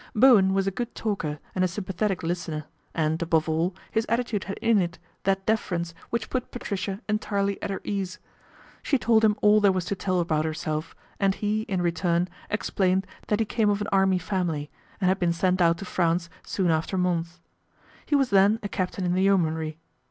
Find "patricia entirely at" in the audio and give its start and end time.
6.49-7.69